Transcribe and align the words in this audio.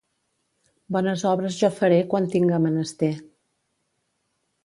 Bones 0.95 1.25
obres 1.31 1.57
jo 1.59 1.69
faré 1.81 1.99
quan 2.13 2.25
tinga 2.35 2.61
menester. 2.65 3.13